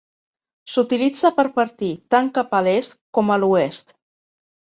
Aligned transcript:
S'utilitza 0.75 1.29
per 1.39 1.45
partir 1.57 1.91
tant 2.15 2.31
cap 2.37 2.57
a 2.59 2.63
l'est 2.69 2.97
com 3.19 3.31
a 3.31 3.37
l'oest. 3.43 3.93